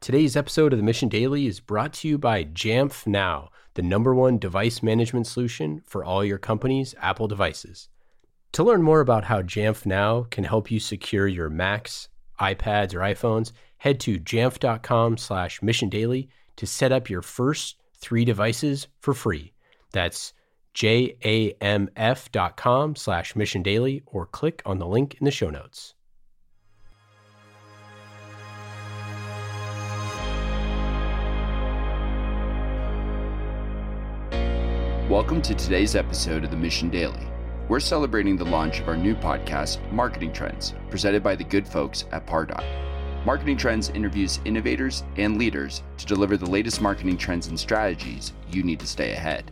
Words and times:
Today's 0.00 0.36
episode 0.36 0.72
of 0.72 0.78
the 0.78 0.84
Mission 0.84 1.08
Daily 1.08 1.48
is 1.48 1.58
brought 1.58 1.92
to 1.94 2.08
you 2.08 2.18
by 2.18 2.44
Jamf 2.44 3.04
Now, 3.04 3.50
the 3.74 3.82
number 3.82 4.14
one 4.14 4.38
device 4.38 4.80
management 4.80 5.26
solution 5.26 5.82
for 5.86 6.04
all 6.04 6.24
your 6.24 6.38
company's 6.38 6.94
Apple 7.00 7.26
devices. 7.26 7.88
To 8.52 8.62
learn 8.62 8.80
more 8.80 9.00
about 9.00 9.24
how 9.24 9.42
Jamf 9.42 9.84
Now 9.84 10.22
can 10.30 10.44
help 10.44 10.70
you 10.70 10.78
secure 10.78 11.26
your 11.26 11.50
Macs, 11.50 12.08
iPads, 12.40 12.94
or 12.94 13.00
iPhones, 13.00 13.50
head 13.78 13.98
to 14.00 14.20
jamf.com 14.20 15.16
slash 15.16 15.62
mission 15.62 15.88
daily 15.88 16.28
to 16.56 16.66
set 16.66 16.92
up 16.92 17.10
your 17.10 17.22
first 17.22 17.76
three 17.96 18.24
devices 18.24 18.86
for 19.00 19.14
free. 19.14 19.52
That's 19.90 20.32
jamf.com 20.76 21.56
slash 22.96 23.34
mission 23.34 23.62
daily 23.64 24.02
or 24.06 24.26
click 24.26 24.62
on 24.64 24.78
the 24.78 24.86
link 24.86 25.16
in 25.18 25.24
the 25.24 25.32
show 25.32 25.50
notes. 25.50 25.94
Welcome 35.08 35.40
to 35.40 35.54
today's 35.54 35.96
episode 35.96 36.44
of 36.44 36.50
the 36.50 36.56
Mission 36.58 36.90
Daily. 36.90 37.26
We're 37.66 37.80
celebrating 37.80 38.36
the 38.36 38.44
launch 38.44 38.78
of 38.78 38.88
our 38.88 38.96
new 38.96 39.14
podcast, 39.14 39.80
Marketing 39.90 40.34
Trends, 40.34 40.74
presented 40.90 41.22
by 41.22 41.34
the 41.34 41.44
good 41.44 41.66
folks 41.66 42.04
at 42.12 42.26
Pardot. 42.26 42.62
Marketing 43.24 43.56
Trends 43.56 43.88
interviews 43.88 44.38
innovators 44.44 45.04
and 45.16 45.38
leaders 45.38 45.82
to 45.96 46.04
deliver 46.04 46.36
the 46.36 46.44
latest 46.44 46.82
marketing 46.82 47.16
trends 47.16 47.46
and 47.46 47.58
strategies 47.58 48.34
you 48.50 48.62
need 48.62 48.78
to 48.80 48.86
stay 48.86 49.12
ahead. 49.12 49.50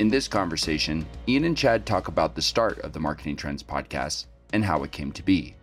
In 0.00 0.08
this 0.08 0.28
conversation, 0.28 1.06
Ian 1.26 1.44
and 1.44 1.56
Chad 1.56 1.86
talk 1.86 2.08
about 2.08 2.34
the 2.34 2.42
start 2.42 2.78
of 2.80 2.92
the 2.92 3.00
Marketing 3.00 3.36
Trends 3.36 3.62
podcast 3.62 4.26
and 4.52 4.62
how 4.62 4.82
it 4.82 4.92
came 4.92 5.12
to 5.12 5.22
be. 5.22 5.56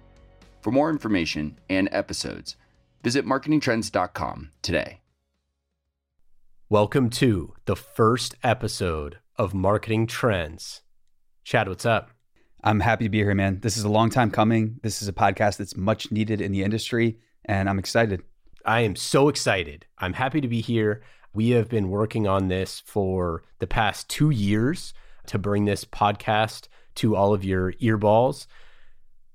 For 0.62 0.71
more 0.71 0.90
information 0.90 1.59
and 1.70 1.90
episodes, 1.91 2.55
visit 3.03 3.23
marketingtrends.com 3.23 4.49
today. 4.63 5.01
Welcome 6.71 7.09
to 7.09 7.54
the 7.65 7.76
first 7.76 8.35
episode 8.43 9.18
of 9.35 9.54
Marketing 9.54 10.07
Trends. 10.07 10.84
Chad, 11.43 11.68
what's 11.68 11.85
up? 11.85 12.12
I'm 12.63 12.79
happy 12.79 13.04
to 13.04 13.09
be 13.09 13.18
here, 13.18 13.35
man. 13.35 13.59
This 13.62 13.76
is 13.76 13.84
a 13.84 13.90
long 13.90 14.09
time 14.09 14.32
coming. 14.32 14.79
This 14.81 15.01
is 15.01 15.09
a 15.09 15.13
podcast 15.13 15.57
that's 15.57 15.76
much 15.76 16.13
needed 16.13 16.40
in 16.40 16.54
the 16.54 16.63
industry, 16.63 17.20
and 17.43 17.70
I'm 17.70 17.77
excited. 17.77 18.23
I 18.65 18.79
am 18.79 18.96
so 18.96 19.27
excited. 19.27 19.85
I'm 19.98 20.13
happy 20.13 20.40
to 20.40 20.48
be 20.48 20.62
here. 20.62 21.01
We 21.34 21.49
have 21.49 21.68
been 21.68 21.90
working 21.90 22.26
on 22.26 22.48
this 22.48 22.81
for 22.85 23.43
the 23.59 23.68
past 23.68 24.07
two 24.07 24.29
years 24.29 24.93
to 25.26 25.37
bring 25.37 25.65
this 25.65 25.84
podcast 25.84 26.70
to 26.96 27.18
all 27.18 27.34
of 27.34 27.43
your 27.43 27.74
earballs. 27.74 28.48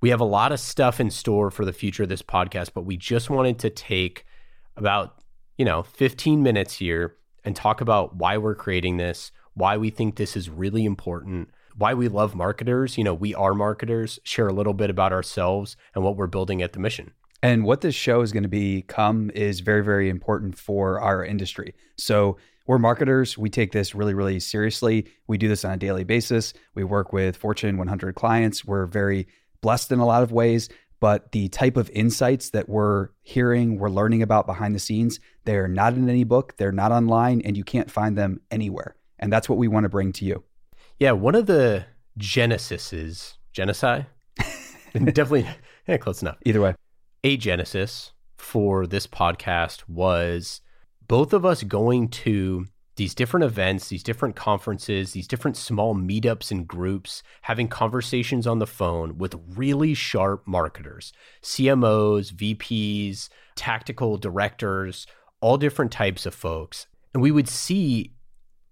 We 0.00 0.08
have 0.08 0.22
a 0.22 0.24
lot 0.24 0.52
of 0.52 0.60
stuff 0.60 1.00
in 1.00 1.10
store 1.10 1.50
for 1.50 1.66
the 1.66 1.74
future 1.74 2.04
of 2.04 2.08
this 2.08 2.22
podcast, 2.22 2.70
but 2.72 2.86
we 2.86 2.96
just 2.96 3.28
wanted 3.28 3.58
to 3.58 3.68
take 3.68 4.24
about, 4.74 5.20
you 5.58 5.66
know, 5.66 5.82
15 5.82 6.42
minutes 6.42 6.78
here 6.78 7.18
and 7.46 7.56
talk 7.56 7.80
about 7.80 8.16
why 8.16 8.36
we're 8.36 8.54
creating 8.54 8.98
this, 8.98 9.32
why 9.54 9.78
we 9.78 9.88
think 9.88 10.16
this 10.16 10.36
is 10.36 10.50
really 10.50 10.84
important, 10.84 11.48
why 11.76 11.94
we 11.94 12.08
love 12.08 12.34
marketers. 12.34 12.98
You 12.98 13.04
know, 13.04 13.14
we 13.14 13.34
are 13.34 13.54
marketers, 13.54 14.18
share 14.24 14.48
a 14.48 14.52
little 14.52 14.74
bit 14.74 14.90
about 14.90 15.12
ourselves 15.12 15.76
and 15.94 16.04
what 16.04 16.16
we're 16.16 16.26
building 16.26 16.60
at 16.60 16.74
the 16.74 16.80
mission. 16.80 17.12
And 17.42 17.64
what 17.64 17.82
this 17.82 17.94
show 17.94 18.22
is 18.22 18.32
going 18.32 18.42
to 18.42 18.48
become 18.48 19.30
is 19.34 19.60
very, 19.60 19.84
very 19.84 20.10
important 20.10 20.58
for 20.58 21.00
our 21.00 21.24
industry. 21.24 21.74
So, 21.96 22.36
we're 22.66 22.78
marketers. 22.78 23.38
We 23.38 23.48
take 23.48 23.70
this 23.70 23.94
really, 23.94 24.12
really 24.12 24.40
seriously. 24.40 25.06
We 25.28 25.38
do 25.38 25.46
this 25.46 25.64
on 25.64 25.70
a 25.70 25.76
daily 25.76 26.02
basis. 26.02 26.52
We 26.74 26.82
work 26.82 27.12
with 27.12 27.36
Fortune 27.36 27.78
100 27.78 28.16
clients. 28.16 28.64
We're 28.64 28.86
very 28.86 29.28
blessed 29.60 29.92
in 29.92 30.00
a 30.00 30.06
lot 30.06 30.24
of 30.24 30.32
ways 30.32 30.68
but 31.00 31.32
the 31.32 31.48
type 31.48 31.76
of 31.76 31.90
insights 31.90 32.50
that 32.50 32.68
we're 32.68 33.08
hearing, 33.22 33.78
we're 33.78 33.90
learning 33.90 34.22
about 34.22 34.46
behind 34.46 34.74
the 34.74 34.78
scenes, 34.78 35.20
they're 35.44 35.68
not 35.68 35.94
in 35.94 36.08
any 36.08 36.24
book, 36.24 36.56
they're 36.56 36.72
not 36.72 36.92
online, 36.92 37.42
and 37.42 37.56
you 37.56 37.64
can't 37.64 37.90
find 37.90 38.16
them 38.16 38.40
anywhere. 38.50 38.96
And 39.18 39.32
that's 39.32 39.48
what 39.48 39.58
we 39.58 39.68
want 39.68 39.84
to 39.84 39.88
bring 39.88 40.12
to 40.12 40.24
you. 40.24 40.42
Yeah, 40.98 41.12
one 41.12 41.34
of 41.34 41.46
the 41.46 41.84
genesises, 42.18 43.34
genocide, 43.52 44.06
definitely 44.92 45.46
yeah, 45.86 45.96
close 45.98 46.22
enough. 46.22 46.38
Either 46.44 46.60
way, 46.60 46.74
a 47.24 47.36
genesis 47.36 48.12
for 48.38 48.86
this 48.86 49.06
podcast 49.06 49.84
was 49.88 50.60
both 51.06 51.32
of 51.32 51.44
us 51.44 51.62
going 51.62 52.08
to 52.08 52.66
these 52.96 53.14
different 53.14 53.44
events, 53.44 53.88
these 53.88 54.02
different 54.02 54.36
conferences, 54.36 55.12
these 55.12 55.28
different 55.28 55.56
small 55.56 55.94
meetups 55.94 56.50
and 56.50 56.66
groups, 56.66 57.22
having 57.42 57.68
conversations 57.68 58.46
on 58.46 58.58
the 58.58 58.66
phone 58.66 59.18
with 59.18 59.36
really 59.54 59.94
sharp 59.94 60.46
marketers, 60.46 61.12
CMOs, 61.42 62.32
VPs, 62.32 63.28
tactical 63.54 64.16
directors, 64.16 65.06
all 65.40 65.58
different 65.58 65.92
types 65.92 66.24
of 66.26 66.34
folks. 66.34 66.86
And 67.12 67.22
we 67.22 67.30
would 67.30 67.48
see 67.48 68.12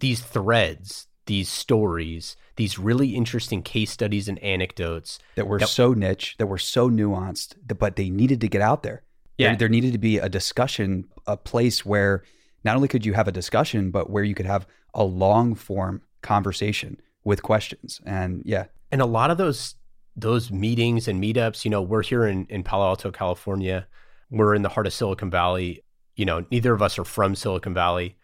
these 0.00 0.20
threads, 0.20 1.06
these 1.26 1.50
stories, 1.50 2.36
these 2.56 2.78
really 2.78 3.14
interesting 3.14 3.62
case 3.62 3.90
studies 3.90 4.28
and 4.28 4.38
anecdotes 4.38 5.18
that 5.34 5.46
were 5.46 5.58
that, 5.58 5.68
so 5.68 5.92
niche, 5.92 6.36
that 6.38 6.46
were 6.46 6.58
so 6.58 6.88
nuanced, 6.88 7.56
but 7.78 7.96
they 7.96 8.08
needed 8.08 8.40
to 8.40 8.48
get 8.48 8.62
out 8.62 8.82
there. 8.82 9.02
Yeah. 9.36 9.48
There, 9.48 9.56
there 9.56 9.68
needed 9.68 9.92
to 9.92 9.98
be 9.98 10.18
a 10.18 10.28
discussion, 10.28 11.08
a 11.26 11.36
place 11.36 11.84
where 11.84 12.22
not 12.64 12.76
only 12.76 12.88
could 12.88 13.04
you 13.04 13.12
have 13.12 13.28
a 13.28 13.32
discussion, 13.32 13.90
but 13.90 14.10
where 14.10 14.24
you 14.24 14.34
could 14.34 14.46
have 14.46 14.66
a 14.94 15.04
long 15.04 15.54
form 15.54 16.02
conversation 16.22 17.00
with 17.24 17.42
questions. 17.42 18.00
And 18.04 18.42
yeah. 18.44 18.66
And 18.90 19.00
a 19.00 19.06
lot 19.06 19.30
of 19.30 19.38
those 19.38 19.74
those 20.16 20.50
meetings 20.50 21.08
and 21.08 21.22
meetups, 21.22 21.64
you 21.64 21.70
know, 21.70 21.82
we're 21.82 22.02
here 22.02 22.24
in, 22.24 22.46
in 22.46 22.62
Palo 22.62 22.86
Alto, 22.86 23.10
California. 23.10 23.86
We're 24.30 24.54
in 24.54 24.62
the 24.62 24.68
heart 24.68 24.86
of 24.86 24.92
Silicon 24.92 25.30
Valley. 25.30 25.82
You 26.14 26.24
know, 26.24 26.44
neither 26.50 26.72
of 26.72 26.82
us 26.82 26.98
are 26.98 27.04
from 27.04 27.34
Silicon 27.34 27.74
Valley, 27.74 28.16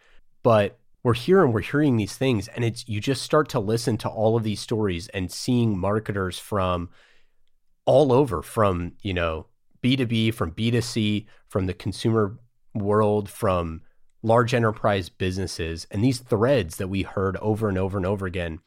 but 0.44 0.78
we're 1.02 1.14
here 1.14 1.42
and 1.42 1.52
we're 1.52 1.62
hearing 1.62 1.96
these 1.96 2.16
things. 2.16 2.46
And 2.48 2.64
it's 2.64 2.88
you 2.88 3.00
just 3.00 3.22
start 3.22 3.48
to 3.50 3.60
listen 3.60 3.96
to 3.98 4.08
all 4.08 4.36
of 4.36 4.44
these 4.44 4.60
stories 4.60 5.08
and 5.08 5.32
seeing 5.32 5.76
marketers 5.76 6.38
from 6.38 6.90
all 7.86 8.12
over, 8.12 8.42
from, 8.42 8.92
you 9.02 9.12
know, 9.12 9.46
B2B, 9.82 10.34
from 10.34 10.52
B2C, 10.52 11.26
from 11.48 11.66
the 11.66 11.74
consumer 11.74 12.38
world, 12.74 13.28
from 13.28 13.80
large 14.22 14.52
enterprise 14.54 15.08
businesses 15.08 15.86
and 15.90 16.04
these 16.04 16.18
threads 16.18 16.76
that 16.76 16.88
we 16.88 17.02
heard 17.02 17.36
over 17.38 17.68
and 17.68 17.78
over 17.78 17.96
and 17.96 18.06
over 18.06 18.26
again 18.26 18.60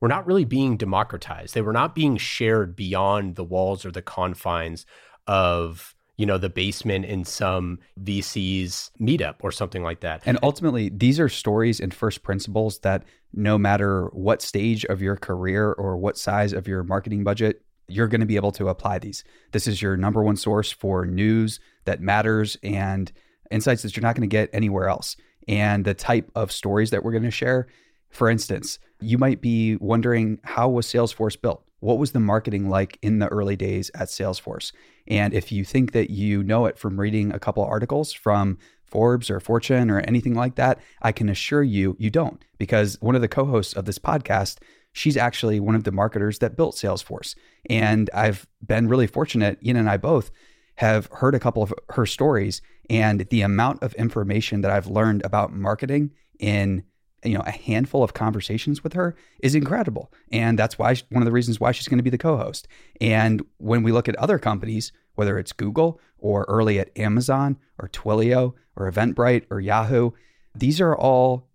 were 0.00 0.08
not 0.08 0.26
really 0.26 0.44
being 0.44 0.76
democratized. 0.76 1.54
They 1.54 1.62
were 1.62 1.72
not 1.72 1.94
being 1.94 2.16
shared 2.16 2.76
beyond 2.76 3.36
the 3.36 3.44
walls 3.44 3.84
or 3.84 3.90
the 3.90 4.02
confines 4.02 4.86
of 5.26 5.94
you 6.16 6.26
know 6.26 6.38
the 6.38 6.48
basement 6.48 7.04
in 7.04 7.24
some 7.24 7.78
VC's 8.02 8.90
meetup 9.00 9.36
or 9.40 9.52
something 9.52 9.82
like 9.82 10.00
that. 10.00 10.22
And 10.26 10.38
ultimately, 10.42 10.88
these 10.88 11.20
are 11.20 11.28
stories 11.28 11.80
and 11.80 11.94
first 11.94 12.22
principles 12.22 12.80
that 12.80 13.04
no 13.32 13.56
matter 13.56 14.06
what 14.06 14.42
stage 14.42 14.84
of 14.86 15.00
your 15.00 15.16
career 15.16 15.72
or 15.72 15.96
what 15.96 16.18
size 16.18 16.52
of 16.52 16.66
your 16.66 16.82
marketing 16.82 17.24
budget, 17.24 17.62
you're 17.86 18.08
going 18.08 18.20
to 18.20 18.26
be 18.26 18.36
able 18.36 18.52
to 18.52 18.68
apply 18.68 18.98
these. 18.98 19.22
This 19.52 19.66
is 19.66 19.80
your 19.80 19.96
number 19.96 20.22
one 20.22 20.36
source 20.36 20.72
for 20.72 21.06
news 21.06 21.60
that 21.84 22.00
matters 22.00 22.56
and 22.62 23.12
insights 23.50 23.82
that 23.82 23.96
you're 23.96 24.02
not 24.02 24.14
going 24.14 24.28
to 24.28 24.32
get 24.32 24.50
anywhere 24.52 24.88
else. 24.88 25.16
And 25.46 25.84
the 25.84 25.94
type 25.94 26.30
of 26.34 26.52
stories 26.52 26.90
that 26.90 27.02
we're 27.02 27.12
going 27.12 27.22
to 27.22 27.30
share, 27.30 27.68
for 28.10 28.28
instance, 28.28 28.78
you 29.00 29.18
might 29.18 29.40
be 29.40 29.76
wondering 29.76 30.38
how 30.44 30.68
was 30.68 30.86
Salesforce 30.86 31.40
built? 31.40 31.64
What 31.80 31.98
was 31.98 32.12
the 32.12 32.20
marketing 32.20 32.68
like 32.68 32.98
in 33.02 33.20
the 33.20 33.28
early 33.28 33.56
days 33.56 33.90
at 33.94 34.08
Salesforce? 34.08 34.72
And 35.06 35.32
if 35.32 35.52
you 35.52 35.64
think 35.64 35.92
that 35.92 36.10
you 36.10 36.42
know 36.42 36.66
it 36.66 36.78
from 36.78 36.98
reading 36.98 37.32
a 37.32 37.38
couple 37.38 37.64
articles 37.64 38.12
from 38.12 38.58
Forbes 38.84 39.30
or 39.30 39.38
Fortune 39.38 39.90
or 39.90 40.00
anything 40.00 40.34
like 40.34 40.56
that, 40.56 40.80
I 41.02 41.12
can 41.12 41.28
assure 41.28 41.62
you, 41.62 41.96
you 41.98 42.10
don't. 42.10 42.44
Because 42.58 42.98
one 43.00 43.14
of 43.14 43.20
the 43.20 43.28
co 43.28 43.44
hosts 43.44 43.74
of 43.74 43.84
this 43.84 43.98
podcast, 43.98 44.58
she's 44.92 45.16
actually 45.16 45.60
one 45.60 45.74
of 45.74 45.84
the 45.84 45.92
marketers 45.92 46.40
that 46.40 46.56
built 46.56 46.74
Salesforce. 46.74 47.36
And 47.70 48.10
I've 48.12 48.46
been 48.66 48.88
really 48.88 49.06
fortunate, 49.06 49.58
Ian 49.64 49.76
and 49.76 49.88
I 49.88 49.98
both, 49.98 50.30
have 50.76 51.08
heard 51.12 51.34
a 51.34 51.40
couple 51.40 51.62
of 51.62 51.72
her 51.90 52.06
stories 52.06 52.62
and 52.90 53.26
the 53.30 53.42
amount 53.42 53.82
of 53.82 53.94
information 53.94 54.60
that 54.62 54.70
I've 54.70 54.86
learned 54.86 55.22
about 55.24 55.52
marketing 55.52 56.12
in 56.38 56.84
you 57.24 57.34
know 57.34 57.42
a 57.46 57.50
handful 57.50 58.04
of 58.04 58.14
conversations 58.14 58.84
with 58.84 58.92
her 58.92 59.16
is 59.40 59.54
incredible. 59.54 60.12
And 60.30 60.58
that's 60.58 60.78
why 60.78 60.94
one 61.10 61.22
of 61.22 61.26
the 61.26 61.32
reasons 61.32 61.58
why 61.58 61.72
she's 61.72 61.88
going 61.88 61.98
to 61.98 62.04
be 62.04 62.10
the 62.10 62.18
co-host. 62.18 62.68
And 63.00 63.44
when 63.58 63.82
we 63.82 63.92
look 63.92 64.08
at 64.08 64.16
other 64.16 64.38
companies 64.38 64.92
whether 65.14 65.36
it's 65.36 65.52
google 65.52 66.00
or 66.18 66.44
early 66.48 66.78
at 66.78 66.96
amazon 66.96 67.58
or 67.78 67.88
twilio 67.88 68.54
or 68.76 68.90
eventbrite 68.90 69.44
or 69.50 69.60
yahoo 69.60 70.12
these 70.54 70.80
are 70.80 70.96
all 70.96 71.48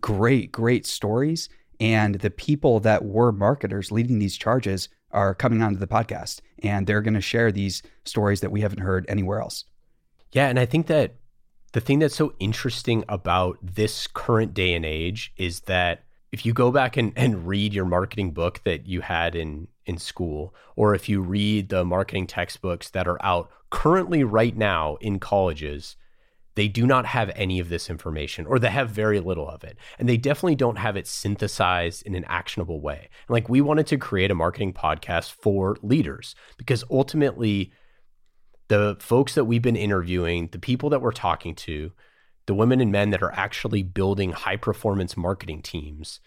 great 0.00 0.52
great 0.52 0.86
stories. 0.86 1.48
And 1.80 2.16
the 2.16 2.30
people 2.30 2.78
that 2.80 3.04
were 3.04 3.32
marketers 3.32 3.90
leading 3.90 4.20
these 4.20 4.36
charges 4.36 4.88
are 5.10 5.34
coming 5.34 5.62
onto 5.62 5.78
the 5.78 5.88
podcast 5.88 6.40
and 6.62 6.86
they're 6.86 7.02
going 7.02 7.14
to 7.14 7.20
share 7.20 7.50
these 7.50 7.82
stories 8.04 8.40
that 8.40 8.52
we 8.52 8.60
haven't 8.60 8.80
heard 8.80 9.04
anywhere 9.08 9.40
else. 9.40 9.64
Yeah. 10.32 10.48
And 10.48 10.58
I 10.58 10.66
think 10.66 10.86
that 10.86 11.14
the 11.72 11.80
thing 11.80 12.00
that's 12.00 12.16
so 12.16 12.34
interesting 12.38 13.04
about 13.08 13.58
this 13.62 14.06
current 14.06 14.54
day 14.54 14.74
and 14.74 14.84
age 14.84 15.32
is 15.36 15.60
that 15.60 16.04
if 16.30 16.46
you 16.46 16.52
go 16.52 16.70
back 16.70 16.96
and, 16.96 17.12
and 17.14 17.46
read 17.46 17.74
your 17.74 17.84
marketing 17.84 18.32
book 18.32 18.60
that 18.64 18.86
you 18.86 19.02
had 19.02 19.34
in, 19.34 19.68
in 19.84 19.98
school, 19.98 20.54
or 20.76 20.94
if 20.94 21.08
you 21.08 21.20
read 21.20 21.68
the 21.68 21.84
marketing 21.84 22.26
textbooks 22.26 22.88
that 22.90 23.06
are 23.06 23.22
out 23.24 23.50
currently 23.70 24.24
right 24.24 24.56
now 24.56 24.96
in 25.00 25.18
colleges, 25.18 25.96
they 26.54 26.68
do 26.68 26.86
not 26.86 27.06
have 27.06 27.30
any 27.34 27.58
of 27.58 27.68
this 27.68 27.88
information 27.88 28.46
or 28.46 28.58
they 28.58 28.68
have 28.68 28.90
very 28.90 29.20
little 29.20 29.48
of 29.48 29.64
it. 29.64 29.78
And 29.98 30.08
they 30.08 30.18
definitely 30.18 30.56
don't 30.56 30.76
have 30.76 30.96
it 30.96 31.06
synthesized 31.06 32.06
in 32.06 32.14
an 32.14 32.24
actionable 32.26 32.80
way. 32.80 33.08
And 33.26 33.30
like 33.30 33.48
we 33.48 33.60
wanted 33.60 33.86
to 33.88 33.96
create 33.96 34.30
a 34.30 34.34
marketing 34.34 34.72
podcast 34.72 35.32
for 35.32 35.76
leaders 35.82 36.34
because 36.58 36.84
ultimately 36.90 37.72
the 38.68 38.96
folks 39.00 39.34
that 39.34 39.44
we've 39.44 39.62
been 39.62 39.76
interviewing, 39.76 40.48
the 40.52 40.58
people 40.58 40.90
that 40.90 41.02
we're 41.02 41.12
talking 41.12 41.54
to, 41.54 41.92
the 42.46 42.54
women 42.54 42.80
and 42.80 42.90
men 42.90 43.10
that 43.10 43.22
are 43.22 43.32
actually 43.32 43.82
building 43.82 44.32
high 44.32 44.56
performance 44.56 45.16
marketing 45.16 45.62
teams, 45.62 46.20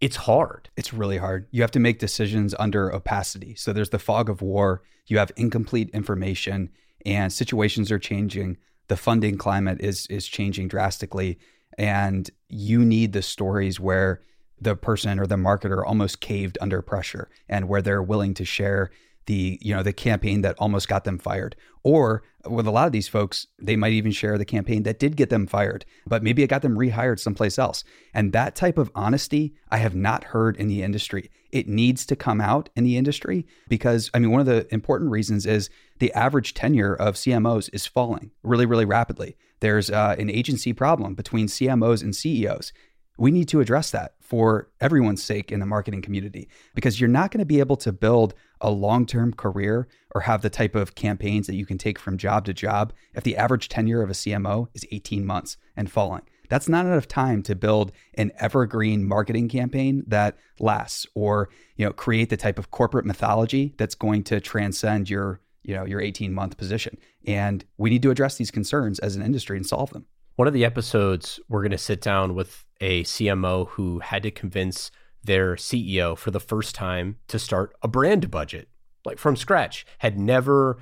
it's 0.00 0.16
hard. 0.16 0.70
It's 0.76 0.94
really 0.94 1.18
hard. 1.18 1.48
You 1.50 1.62
have 1.62 1.72
to 1.72 1.80
make 1.80 1.98
decisions 1.98 2.54
under 2.58 2.94
opacity. 2.94 3.54
So 3.56 3.72
there's 3.72 3.90
the 3.90 3.98
fog 3.98 4.30
of 4.30 4.42
war, 4.42 4.82
you 5.06 5.18
have 5.18 5.32
incomplete 5.36 5.90
information, 5.90 6.70
and 7.04 7.32
situations 7.32 7.90
are 7.90 7.98
changing 7.98 8.58
the 8.88 8.96
funding 8.96 9.36
climate 9.36 9.80
is 9.80 10.06
is 10.08 10.26
changing 10.26 10.68
drastically 10.68 11.38
and 11.76 12.30
you 12.48 12.84
need 12.84 13.12
the 13.12 13.22
stories 13.22 13.78
where 13.78 14.22
the 14.60 14.74
person 14.74 15.20
or 15.20 15.26
the 15.26 15.36
marketer 15.36 15.86
almost 15.86 16.20
caved 16.20 16.58
under 16.60 16.82
pressure 16.82 17.28
and 17.48 17.68
where 17.68 17.80
they're 17.80 18.02
willing 18.02 18.34
to 18.34 18.44
share 18.44 18.90
the 19.28 19.58
you 19.60 19.74
know 19.74 19.82
the 19.82 19.92
campaign 19.92 20.40
that 20.40 20.56
almost 20.58 20.88
got 20.88 21.04
them 21.04 21.18
fired. 21.18 21.54
Or 21.84 22.22
with 22.48 22.66
a 22.66 22.70
lot 22.70 22.86
of 22.86 22.92
these 22.92 23.08
folks 23.08 23.46
they 23.58 23.76
might 23.76 23.92
even 23.92 24.10
share 24.10 24.38
the 24.38 24.44
campaign 24.44 24.82
that 24.84 24.98
did 24.98 25.16
get 25.16 25.28
them 25.28 25.46
fired 25.46 25.84
but 26.06 26.22
maybe 26.22 26.42
it 26.42 26.48
got 26.48 26.62
them 26.62 26.76
rehired 26.76 27.20
someplace 27.20 27.58
else. 27.58 27.84
And 28.14 28.32
that 28.32 28.56
type 28.56 28.78
of 28.78 28.90
honesty 28.94 29.54
i 29.70 29.76
have 29.76 29.94
not 29.94 30.24
heard 30.24 30.56
in 30.56 30.66
the 30.66 30.82
industry. 30.82 31.30
It 31.52 31.68
needs 31.68 32.04
to 32.06 32.16
come 32.16 32.40
out 32.40 32.70
in 32.74 32.84
the 32.84 32.96
industry 32.96 33.46
because 33.68 34.10
i 34.14 34.18
mean 34.18 34.30
one 34.30 34.40
of 34.40 34.46
the 34.46 34.66
important 34.72 35.10
reasons 35.10 35.46
is 35.46 35.70
the 35.98 36.12
average 36.14 36.54
tenure 36.54 36.94
of 36.94 37.14
cmos 37.14 37.68
is 37.72 37.86
falling 37.86 38.32
really 38.42 38.66
really 38.66 38.86
rapidly. 38.86 39.36
There's 39.60 39.90
uh, 39.90 40.14
an 40.18 40.30
agency 40.30 40.72
problem 40.72 41.14
between 41.14 41.48
cmos 41.48 42.02
and 42.02 42.16
ceos 42.16 42.72
we 43.18 43.32
need 43.32 43.48
to 43.48 43.60
address 43.60 43.90
that 43.90 44.14
for 44.20 44.70
everyone's 44.80 45.22
sake 45.22 45.50
in 45.50 45.60
the 45.60 45.66
marketing 45.66 46.00
community 46.00 46.48
because 46.74 47.00
you're 47.00 47.08
not 47.08 47.30
going 47.32 47.40
to 47.40 47.44
be 47.44 47.58
able 47.58 47.76
to 47.76 47.92
build 47.92 48.32
a 48.60 48.70
long 48.70 49.06
term 49.06 49.32
career 49.32 49.88
or 50.14 50.22
have 50.22 50.42
the 50.42 50.50
type 50.50 50.74
of 50.74 50.94
campaigns 50.94 51.46
that 51.46 51.54
you 51.54 51.66
can 51.66 51.78
take 51.78 51.98
from 51.98 52.18
job 52.18 52.44
to 52.46 52.54
job 52.54 52.92
if 53.14 53.24
the 53.24 53.36
average 53.36 53.68
tenure 53.68 54.02
of 54.02 54.10
a 54.10 54.14
CMO 54.14 54.68
is 54.74 54.86
18 54.90 55.24
months 55.24 55.56
and 55.76 55.90
falling. 55.90 56.22
That's 56.48 56.68
not 56.68 56.86
enough 56.86 57.08
time 57.08 57.42
to 57.42 57.54
build 57.54 57.92
an 58.14 58.32
evergreen 58.38 59.06
marketing 59.06 59.48
campaign 59.48 60.04
that 60.06 60.36
lasts 60.58 61.06
or, 61.14 61.50
you 61.76 61.84
know, 61.84 61.92
create 61.92 62.30
the 62.30 62.36
type 62.36 62.58
of 62.58 62.70
corporate 62.70 63.04
mythology 63.04 63.74
that's 63.76 63.94
going 63.94 64.24
to 64.24 64.40
transcend 64.40 65.10
your, 65.10 65.40
you 65.62 65.74
know, 65.74 65.84
your 65.84 66.00
18 66.00 66.32
month 66.32 66.56
position. 66.56 66.96
And 67.26 67.64
we 67.76 67.90
need 67.90 68.02
to 68.02 68.10
address 68.10 68.36
these 68.36 68.50
concerns 68.50 68.98
as 69.00 69.14
an 69.14 69.22
industry 69.22 69.56
and 69.56 69.66
solve 69.66 69.90
them. 69.90 70.06
One 70.36 70.48
of 70.48 70.54
the 70.54 70.64
episodes, 70.64 71.40
we're 71.48 71.62
going 71.62 71.72
to 71.72 71.78
sit 71.78 72.00
down 72.00 72.34
with 72.34 72.64
a 72.80 73.02
CMO 73.04 73.68
who 73.70 73.98
had 73.98 74.22
to 74.22 74.30
convince 74.30 74.90
their 75.24 75.56
CEO 75.56 76.16
for 76.16 76.30
the 76.30 76.40
first 76.40 76.74
time 76.74 77.16
to 77.28 77.38
start 77.38 77.74
a 77.82 77.88
brand 77.88 78.30
budget, 78.30 78.68
like 79.04 79.18
from 79.18 79.36
scratch, 79.36 79.86
had 79.98 80.18
never 80.18 80.78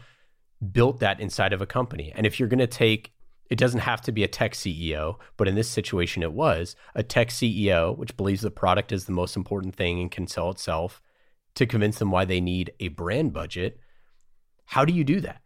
built 0.73 1.01
that 1.01 1.21
inside 1.21 1.53
of 1.53 1.61
a 1.61 1.67
company. 1.67 2.13
And 2.15 2.27
if 2.27 2.39
you're 2.39 2.49
going 2.49 2.59
to 2.59 2.67
take, 2.67 3.13
it 3.51 3.59
doesn't 3.59 3.81
have 3.81 4.01
to 4.03 4.13
be 4.13 4.25
a 4.25 4.29
tech 4.29 4.53
CEO, 4.53 5.19
but 5.37 5.49
in 5.49 5.55
this 5.55 5.69
situation, 5.69 6.23
it 6.23 6.33
was 6.33 6.77
a 6.95 7.03
tech 7.03 7.29
CEO, 7.29 7.97
which 7.97 8.17
believes 8.17 8.43
the 8.43 8.51
product 8.51 8.93
is 8.93 9.05
the 9.05 9.13
most 9.13 9.37
important 9.37 9.75
thing 9.75 10.01
and 10.01 10.11
can 10.11 10.27
sell 10.27 10.51
itself, 10.51 11.01
to 11.55 11.67
convince 11.67 11.99
them 11.99 12.11
why 12.11 12.25
they 12.25 12.41
need 12.41 12.73
a 12.81 12.89
brand 12.89 13.33
budget. 13.33 13.81
How 14.67 14.85
do 14.85 14.93
you 14.93 15.05
do 15.05 15.21
that? 15.21 15.41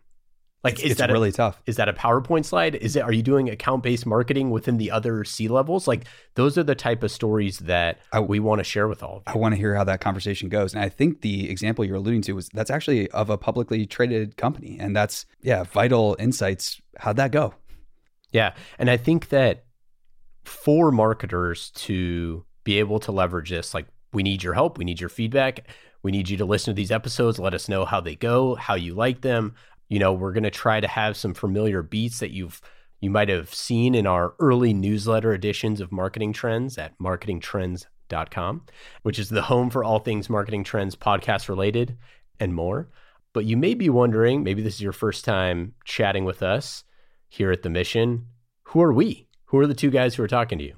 Like, 0.62 0.74
it's, 0.74 0.82
is 0.82 0.90
it's 0.92 1.00
that 1.00 1.10
really 1.10 1.30
a, 1.30 1.32
tough? 1.32 1.62
Is 1.64 1.76
that 1.76 1.88
a 1.88 1.94
PowerPoint 1.94 2.44
slide? 2.44 2.74
Is 2.74 2.94
it? 2.94 3.00
Are 3.00 3.12
you 3.12 3.22
doing 3.22 3.48
account 3.48 3.82
based 3.82 4.04
marketing 4.04 4.50
within 4.50 4.76
the 4.76 4.90
other 4.90 5.24
C 5.24 5.48
levels? 5.48 5.88
Like, 5.88 6.04
those 6.34 6.58
are 6.58 6.62
the 6.62 6.74
type 6.74 7.02
of 7.02 7.10
stories 7.10 7.60
that 7.60 7.98
I, 8.12 8.20
we 8.20 8.40
want 8.40 8.58
to 8.58 8.64
share 8.64 8.86
with 8.86 9.02
all. 9.02 9.22
I 9.26 9.38
want 9.38 9.54
to 9.54 9.56
hear 9.58 9.74
how 9.74 9.84
that 9.84 10.02
conversation 10.02 10.50
goes, 10.50 10.74
and 10.74 10.82
I 10.82 10.90
think 10.90 11.22
the 11.22 11.48
example 11.48 11.84
you're 11.84 11.96
alluding 11.96 12.22
to 12.22 12.32
was 12.32 12.50
that's 12.52 12.70
actually 12.70 13.10
of 13.12 13.30
a 13.30 13.38
publicly 13.38 13.86
traded 13.86 14.36
company, 14.36 14.76
and 14.78 14.94
that's 14.94 15.24
yeah, 15.40 15.64
vital 15.64 16.14
insights. 16.18 16.80
How'd 16.98 17.16
that 17.16 17.32
go? 17.32 17.54
Yeah, 18.30 18.52
and 18.78 18.90
I 18.90 18.98
think 18.98 19.30
that 19.30 19.64
for 20.44 20.92
marketers 20.92 21.70
to 21.70 22.44
be 22.64 22.78
able 22.78 23.00
to 23.00 23.12
leverage 23.12 23.48
this, 23.48 23.72
like, 23.72 23.86
we 24.12 24.22
need 24.22 24.42
your 24.42 24.54
help, 24.54 24.76
we 24.76 24.84
need 24.84 25.00
your 25.00 25.08
feedback. 25.08 25.66
We 26.02 26.12
need 26.12 26.30
you 26.30 26.38
to 26.38 26.46
listen 26.46 26.72
to 26.72 26.76
these 26.76 26.90
episodes. 26.90 27.38
Let 27.38 27.52
us 27.52 27.68
know 27.68 27.84
how 27.84 28.00
they 28.00 28.16
go, 28.16 28.54
how 28.54 28.74
you 28.74 28.94
like 28.94 29.20
them, 29.20 29.54
you 29.90 29.98
know, 29.98 30.14
we're 30.14 30.32
going 30.32 30.44
to 30.44 30.50
try 30.50 30.80
to 30.80 30.88
have 30.88 31.16
some 31.16 31.34
familiar 31.34 31.82
beats 31.82 32.20
that 32.20 32.30
you've 32.30 32.62
you 33.00 33.10
might 33.10 33.30
have 33.30 33.52
seen 33.52 33.94
in 33.94 34.06
our 34.06 34.34
early 34.38 34.74
newsletter 34.74 35.32
editions 35.32 35.80
of 35.80 35.90
Marketing 35.90 36.34
Trends 36.34 36.76
at 36.76 36.98
marketingtrends.com, 36.98 38.62
which 39.02 39.18
is 39.18 39.30
the 39.30 39.42
home 39.42 39.70
for 39.70 39.82
all 39.82 40.00
things 40.00 40.28
marketing 40.28 40.64
trends 40.64 40.96
podcast 40.96 41.48
related 41.48 41.96
and 42.38 42.54
more. 42.54 42.90
But 43.32 43.46
you 43.46 43.56
may 43.56 43.72
be 43.72 43.88
wondering, 43.88 44.42
maybe 44.42 44.60
this 44.60 44.74
is 44.74 44.82
your 44.82 44.92
first 44.92 45.24
time 45.24 45.74
chatting 45.84 46.26
with 46.26 46.42
us 46.42 46.84
here 47.28 47.50
at 47.50 47.62
the 47.62 47.70
mission. 47.70 48.26
Who 48.64 48.82
are 48.82 48.92
we? 48.92 49.28
Who 49.46 49.58
are 49.58 49.66
the 49.66 49.74
two 49.74 49.90
guys 49.90 50.14
who 50.14 50.22
are 50.22 50.28
talking 50.28 50.58
to 50.58 50.64
you? 50.64 50.76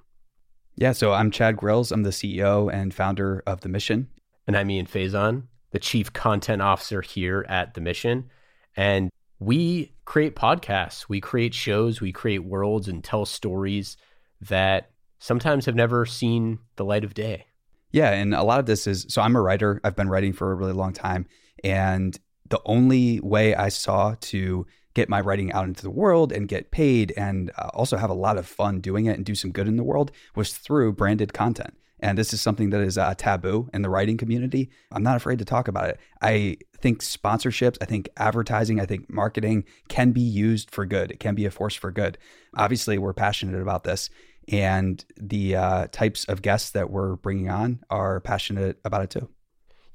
Yeah, 0.77 0.93
so 0.93 1.13
I'm 1.13 1.31
Chad 1.31 1.57
Grills. 1.57 1.91
I'm 1.91 2.05
the 2.05 2.11
CEO 2.11 2.73
and 2.73 2.95
founder 2.95 3.43
of 3.47 3.61
The 3.61 3.69
Mission. 3.69 4.09
And 4.47 4.57
I'm 4.57 4.71
Ian 4.71 4.87
Faison, 4.87 5.45
the 5.71 5.79
Chief 5.79 6.13
Content 6.13 6.63
Officer 6.63 7.03
here 7.03 7.45
at 7.49 7.75
The 7.75 7.81
Mission. 7.81 8.31
And 8.77 9.11
we 9.39 9.93
create 10.05 10.37
podcasts, 10.37 11.09
we 11.09 11.21
create 11.21 11.55
shows, 11.55 12.01
we 12.01 12.13
create 12.13 12.45
worlds 12.45 12.89
and 12.89 13.03
tell 13.03 13.25
stories 13.27 13.97
that 14.41 14.91
sometimes 15.19 15.67
have 15.67 15.75
never 15.75 16.07
seen 16.07 16.59
the 16.77 16.85
light 16.85 17.05
of 17.05 17.15
day. 17.15 17.47
Yeah. 17.91 18.11
And 18.11 18.35
a 18.35 18.43
lot 18.43 18.61
of 18.61 18.67
this 18.67 18.87
is 18.87 19.07
so 19.09 19.21
I'm 19.23 19.37
a 19.37 19.41
writer, 19.41 19.81
I've 19.85 19.97
been 19.97 20.09
writing 20.09 20.33
for 20.33 20.51
a 20.51 20.55
really 20.55 20.73
long 20.73 20.93
time. 20.93 21.27
And 21.63 22.19
the 22.49 22.61
only 22.65 23.21
way 23.21 23.55
I 23.55 23.69
saw 23.69 24.15
to 24.21 24.67
get 24.95 25.09
my 25.09 25.21
writing 25.21 25.53
out 25.53 25.67
into 25.67 25.83
the 25.83 25.91
world 25.91 26.33
and 26.33 26.49
get 26.49 26.71
paid 26.71 27.13
and 27.17 27.51
uh, 27.57 27.71
also 27.73 27.97
have 27.97 28.11
a 28.11 28.15
lot 28.15 28.37
of 28.37 28.47
fun 28.47 28.81
doing 28.81 29.07
it 29.07 29.17
and 29.17 29.25
do 29.25 29.35
some 29.35 29.51
good 29.51 29.67
in 29.67 29.77
the 29.77 29.85
world 29.85 30.13
was 30.35 30.53
through 30.53 30.93
branded 30.93 31.33
content. 31.33 31.75
And 32.03 32.19
this 32.19 32.35
is 32.35 32.43
something 32.43 32.71
that 32.71 32.81
is 32.81 32.99
a 32.99 33.15
taboo 33.15 33.71
in 33.73 33.83
the 33.83 33.89
writing 33.89 34.17
community. 34.17 34.71
I'm 34.91 35.05
not 35.05 35.17
afraid 35.17 35.39
to 35.39 35.45
talk 35.45 35.69
about 35.69 35.89
it. 35.89 36.01
I 36.21 36.59
think 36.79 37.01
sponsorships, 37.01 37.79
I 37.81 37.85
think 37.85 38.09
advertising, 38.17 38.81
I 38.81 38.87
think 38.87 39.09
marketing 39.09 39.65
can 39.89 40.11
be 40.11 40.21
used 40.21 40.73
for 40.73 40.85
good. 40.85 41.13
It 41.13 41.21
can 41.21 41.37
be 41.37 41.47
a 41.47 41.51
force 41.51 41.77
for 41.77 41.93
good. 41.93 42.19
Obviously, 42.57 42.99
we're 42.99 43.15
passionate 43.15 43.63
about 43.63 43.85
this. 43.85 44.11
And 44.49 45.03
the 45.17 45.55
uh, 45.55 45.87
types 45.93 46.25
of 46.25 46.43
guests 46.43 46.71
that 46.73 46.91
we're 46.91 47.15
bringing 47.15 47.49
on 47.49 47.85
are 47.89 48.19
passionate 48.21 48.81
about 48.85 49.05
it 49.05 49.11
too. 49.11 49.29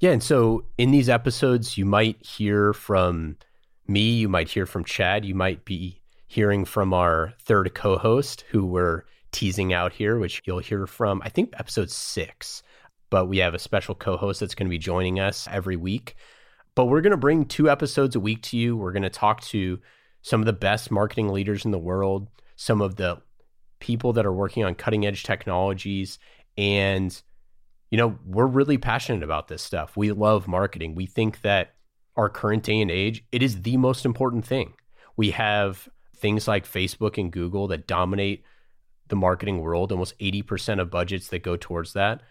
Yeah. 0.00 0.12
And 0.12 0.22
so 0.22 0.64
in 0.78 0.90
these 0.90 1.10
episodes, 1.10 1.76
you 1.76 1.84
might 1.84 2.24
hear 2.24 2.72
from 2.72 3.36
me, 3.86 4.12
you 4.12 4.30
might 4.30 4.48
hear 4.48 4.64
from 4.64 4.84
Chad, 4.84 5.26
you 5.26 5.34
might 5.34 5.66
be 5.66 6.00
hearing 6.26 6.64
from 6.64 6.94
our 6.94 7.34
third 7.40 7.74
co 7.74 7.98
host 7.98 8.44
who 8.50 8.64
we're 8.64 9.04
teasing 9.32 9.72
out 9.72 9.92
here, 9.92 10.18
which 10.18 10.42
you'll 10.44 10.58
hear 10.58 10.86
from, 10.86 11.22
I 11.24 11.28
think, 11.28 11.54
episode 11.58 11.90
six. 11.90 12.62
But 13.10 13.26
we 13.26 13.38
have 13.38 13.54
a 13.54 13.58
special 13.58 13.94
co 13.94 14.16
host 14.16 14.40
that's 14.40 14.54
going 14.54 14.66
to 14.66 14.70
be 14.70 14.78
joining 14.78 15.18
us 15.20 15.48
every 15.50 15.76
week. 15.76 16.16
But 16.74 16.86
we're 16.86 17.00
going 17.00 17.12
to 17.12 17.16
bring 17.16 17.44
two 17.44 17.70
episodes 17.70 18.14
a 18.14 18.20
week 18.20 18.42
to 18.44 18.56
you. 18.56 18.76
We're 18.76 18.92
going 18.92 19.02
to 19.02 19.10
talk 19.10 19.40
to 19.42 19.80
some 20.22 20.40
of 20.40 20.46
the 20.46 20.52
best 20.52 20.90
marketing 20.90 21.28
leaders 21.28 21.64
in 21.64 21.70
the 21.70 21.78
world, 21.78 22.28
some 22.56 22.80
of 22.80 22.96
the 22.96 23.20
people 23.80 24.12
that 24.12 24.26
are 24.26 24.32
working 24.32 24.64
on 24.64 24.74
cutting 24.74 25.06
edge 25.06 25.22
technologies. 25.22 26.18
And, 26.56 27.20
you 27.90 27.98
know, 27.98 28.18
we're 28.26 28.46
really 28.46 28.78
passionate 28.78 29.22
about 29.22 29.48
this 29.48 29.62
stuff. 29.62 29.96
We 29.96 30.12
love 30.12 30.46
marketing. 30.48 30.94
We 30.94 31.06
think 31.06 31.40
that 31.42 31.74
our 32.16 32.28
current 32.28 32.64
day 32.64 32.80
and 32.80 32.90
age, 32.90 33.24
it 33.32 33.42
is 33.42 33.62
the 33.62 33.76
most 33.76 34.04
important 34.04 34.44
thing. 34.44 34.74
We 35.16 35.30
have 35.30 35.88
things 36.16 36.48
like 36.48 36.66
Facebook 36.66 37.16
and 37.16 37.32
Google 37.32 37.68
that 37.68 37.86
dominate 37.86 38.42
the 39.08 39.16
marketing 39.16 39.60
world, 39.60 39.92
almost 39.92 40.18
80% 40.18 40.80
of 40.80 40.90
budgets 40.90 41.28
that 41.28 41.42
go 41.42 41.56
towards 41.56 41.92
that. 41.92 42.22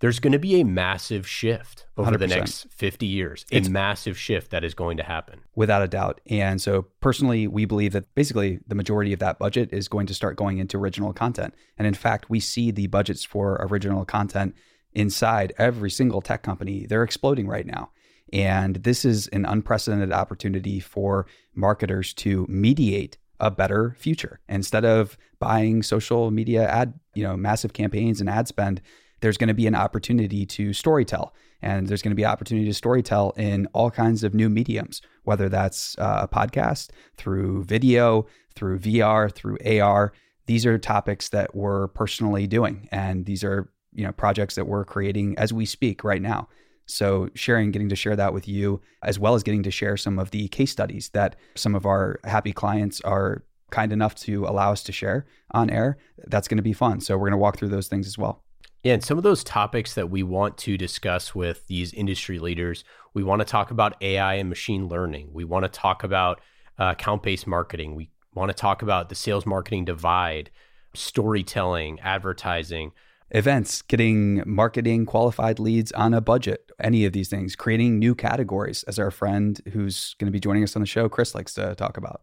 There's 0.00 0.18
going 0.18 0.32
to 0.32 0.38
be 0.38 0.60
a 0.60 0.64
massive 0.64 1.26
shift 1.26 1.86
over 1.96 2.10
100%. 2.10 2.18
the 2.18 2.26
next 2.26 2.66
50 2.70 3.06
years, 3.06 3.46
a 3.50 3.56
it's, 3.56 3.68
massive 3.68 4.18
shift 4.18 4.50
that 4.50 4.64
is 4.64 4.74
going 4.74 4.96
to 4.98 5.02
happen. 5.02 5.40
Without 5.54 5.82
a 5.82 5.88
doubt. 5.88 6.20
And 6.28 6.60
so, 6.60 6.86
personally, 7.00 7.46
we 7.46 7.64
believe 7.64 7.92
that 7.92 8.12
basically 8.14 8.58
the 8.66 8.74
majority 8.74 9.12
of 9.12 9.20
that 9.20 9.38
budget 9.38 9.72
is 9.72 9.88
going 9.88 10.06
to 10.08 10.14
start 10.14 10.36
going 10.36 10.58
into 10.58 10.76
original 10.76 11.12
content. 11.12 11.54
And 11.78 11.86
in 11.86 11.94
fact, 11.94 12.28
we 12.28 12.40
see 12.40 12.70
the 12.70 12.88
budgets 12.88 13.24
for 13.24 13.56
original 13.60 14.04
content 14.04 14.54
inside 14.92 15.52
every 15.58 15.90
single 15.90 16.20
tech 16.20 16.42
company. 16.42 16.86
They're 16.86 17.04
exploding 17.04 17.46
right 17.46 17.66
now. 17.66 17.90
And 18.32 18.76
this 18.76 19.04
is 19.04 19.28
an 19.28 19.44
unprecedented 19.44 20.12
opportunity 20.12 20.80
for 20.80 21.26
marketers 21.54 22.12
to 22.14 22.46
mediate 22.48 23.16
a 23.40 23.50
better 23.50 23.94
future. 23.98 24.40
Instead 24.48 24.84
of 24.84 25.16
buying 25.38 25.82
social 25.82 26.30
media 26.30 26.68
ad, 26.68 26.94
you 27.14 27.22
know, 27.22 27.36
massive 27.36 27.72
campaigns 27.72 28.20
and 28.20 28.30
ad 28.30 28.48
spend, 28.48 28.80
there's 29.20 29.36
going 29.36 29.48
to 29.48 29.54
be 29.54 29.66
an 29.66 29.74
opportunity 29.74 30.44
to 30.46 30.70
storytell. 30.70 31.30
And 31.62 31.86
there's 31.86 32.02
going 32.02 32.10
to 32.10 32.16
be 32.16 32.26
opportunity 32.26 32.70
to 32.70 32.78
storytell 32.78 33.36
in 33.38 33.66
all 33.72 33.90
kinds 33.90 34.22
of 34.22 34.34
new 34.34 34.50
mediums, 34.50 35.00
whether 35.22 35.48
that's 35.48 35.96
uh, 35.98 36.20
a 36.22 36.28
podcast, 36.28 36.90
through 37.16 37.64
video, 37.64 38.26
through 38.54 38.80
VR, 38.80 39.32
through 39.32 39.56
AR. 39.64 40.12
These 40.46 40.66
are 40.66 40.78
topics 40.78 41.30
that 41.30 41.54
we're 41.54 41.88
personally 41.88 42.46
doing, 42.46 42.86
and 42.92 43.24
these 43.24 43.42
are 43.42 43.70
you 43.94 44.04
know 44.04 44.12
projects 44.12 44.56
that 44.56 44.66
we're 44.66 44.84
creating 44.84 45.38
as 45.38 45.54
we 45.54 45.64
speak 45.64 46.04
right 46.04 46.20
now. 46.20 46.48
So 46.86 47.28
sharing, 47.34 47.70
getting 47.70 47.88
to 47.88 47.96
share 47.96 48.16
that 48.16 48.34
with 48.34 48.46
you, 48.46 48.80
as 49.02 49.18
well 49.18 49.34
as 49.34 49.42
getting 49.42 49.62
to 49.62 49.70
share 49.70 49.96
some 49.96 50.18
of 50.18 50.30
the 50.30 50.48
case 50.48 50.70
studies 50.70 51.10
that 51.10 51.36
some 51.54 51.74
of 51.74 51.86
our 51.86 52.20
happy 52.24 52.52
clients 52.52 53.00
are 53.02 53.44
kind 53.70 53.92
enough 53.92 54.14
to 54.14 54.44
allow 54.44 54.72
us 54.72 54.82
to 54.84 54.92
share 54.92 55.26
on 55.52 55.70
air. 55.70 55.98
That's 56.26 56.48
going 56.48 56.58
to 56.58 56.62
be 56.62 56.72
fun. 56.72 57.00
So 57.00 57.16
we're 57.16 57.30
going 57.30 57.32
to 57.32 57.38
walk 57.38 57.56
through 57.56 57.68
those 57.68 57.88
things 57.88 58.06
as 58.06 58.18
well. 58.18 58.44
Yeah, 58.84 58.92
and 58.92 59.02
some 59.02 59.16
of 59.16 59.24
those 59.24 59.42
topics 59.42 59.94
that 59.94 60.10
we 60.10 60.22
want 60.22 60.58
to 60.58 60.76
discuss 60.76 61.34
with 61.34 61.66
these 61.68 61.94
industry 61.94 62.38
leaders, 62.38 62.84
we 63.14 63.24
want 63.24 63.40
to 63.40 63.46
talk 63.46 63.70
about 63.70 63.96
AI 64.02 64.34
and 64.34 64.50
machine 64.50 64.88
learning. 64.88 65.30
We 65.32 65.44
want 65.44 65.64
to 65.64 65.70
talk 65.70 66.04
about 66.04 66.40
uh, 66.78 66.92
account 66.92 67.22
based 67.22 67.46
marketing. 67.46 67.94
We 67.94 68.10
want 68.34 68.50
to 68.50 68.54
talk 68.54 68.82
about 68.82 69.08
the 69.08 69.14
sales 69.14 69.46
marketing 69.46 69.86
divide, 69.86 70.50
storytelling, 70.92 71.98
advertising, 72.00 72.92
events, 73.30 73.80
getting 73.80 74.42
marketing 74.46 75.06
qualified 75.06 75.58
leads 75.58 75.90
on 75.92 76.12
a 76.12 76.20
budget, 76.20 76.63
any 76.80 77.04
of 77.04 77.12
these 77.12 77.28
things, 77.28 77.56
creating 77.56 77.98
new 77.98 78.14
categories, 78.14 78.82
as 78.84 78.98
our 78.98 79.10
friend 79.10 79.60
who's 79.72 80.14
going 80.18 80.26
to 80.26 80.32
be 80.32 80.40
joining 80.40 80.62
us 80.62 80.76
on 80.76 80.82
the 80.82 80.86
show, 80.86 81.08
Chris, 81.08 81.34
likes 81.34 81.54
to 81.54 81.74
talk 81.74 81.96
about. 81.96 82.22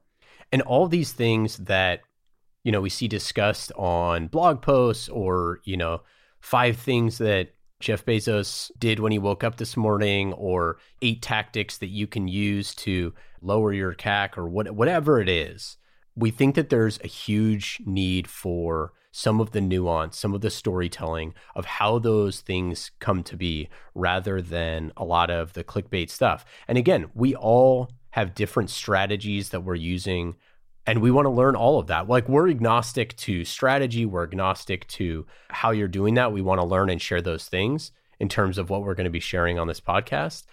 And 0.52 0.62
all 0.64 0.88
these 0.88 1.14
things 1.14 1.58
that, 1.58 2.02
you 2.64 2.72
know, 2.72 2.82
we 2.82 2.90
see 2.90 3.08
discussed 3.08 3.72
on 3.78 4.28
blog 4.28 4.62
posts 4.62 5.10
or, 5.10 5.60
you 5.64 5.78
know, 5.78 6.02
five 6.40 6.78
things 6.78 7.18
that 7.20 7.54
Jeff 7.80 8.06
Bezos 8.06 8.70
did 8.78 9.00
when 9.00 9.12
he 9.12 9.18
woke 9.18 9.44
up 9.44 9.58
this 9.58 9.76
morning, 9.76 10.34
or 10.34 10.78
eight 11.02 11.22
tactics 11.22 11.80
that 11.80 11.88
you 11.88 12.06
can 12.06 12.28
use 12.28 12.76
to 12.76 13.14
lower 13.42 13.74
your 13.74 13.96
CAC, 13.96 14.38
or 14.38 14.48
what, 14.48 14.70
whatever 14.72 15.20
it 15.20 15.28
is. 15.28 15.78
We 16.16 16.30
think 16.30 16.56
that 16.56 16.70
there's 16.70 17.00
a 17.04 17.08
huge 17.08 17.82
need 17.86 18.28
for 18.28 18.94
some 19.12 19.42
of 19.42 19.52
the 19.52 19.62
nuance, 19.62 20.18
some 20.18 20.34
of 20.34 20.42
the 20.42 20.50
storytelling 20.50 21.34
of 21.56 21.66
how 21.66 22.00
those 22.00 22.40
things 22.40 22.92
come 23.00 23.24
to 23.24 23.36
be 23.36 23.68
rather 23.94 24.42
than 24.42 24.92
a 24.96 25.04
lot 25.04 25.30
of 25.30 25.54
the 25.54 25.64
clickbait 25.64 26.10
stuff. 26.10 26.46
And 26.68 26.78
again, 26.78 27.10
we 27.14 27.36
all 27.36 27.92
have 28.12 28.34
different 28.34 28.70
strategies 28.70 29.50
that 29.50 29.62
we're 29.62 29.76
using 29.76 30.36
and 30.88 31.02
we 31.02 31.12
want 31.12 31.26
to 31.26 31.30
learn 31.30 31.56
all 31.56 31.78
of 31.78 31.88
that. 31.88 32.10
Like 32.10 32.28
we're 32.28 32.50
agnostic 32.50 33.16
to 33.18 33.46
strategy, 33.46 34.06
we're 34.06 34.24
agnostic 34.24 34.88
to 34.88 35.26
how 35.50 35.72
you're 35.72 35.88
doing 35.88 36.16
that. 36.16 36.32
We 36.32 36.42
want 36.42 36.60
to 36.60 36.66
learn 36.66 36.90
and 36.90 37.02
share 37.02 37.22
those 37.22 37.46
things 37.46 37.92
in 38.20 38.30
terms 38.30 38.58
of 38.58 38.70
what 38.70 38.84
we're 38.84 38.96
going 38.96 39.06
to 39.06 39.12
be 39.12 39.20
sharing 39.20 39.60
on 39.60 39.68
this 39.68 39.82
podcast. 39.82 40.46